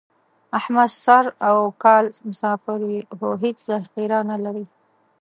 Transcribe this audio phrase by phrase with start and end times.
[0.57, 4.65] احمد سر او کال مسافر وي، خو هېڅ ذخیره نه لري.